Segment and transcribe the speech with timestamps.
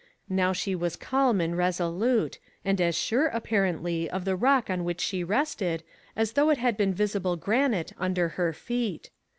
[0.29, 4.99] Now she was calm and resolute, and as sure, apparently, of the rock on which
[4.99, 5.83] she rested,
[6.15, 9.11] as though it had been visible granite under her feet.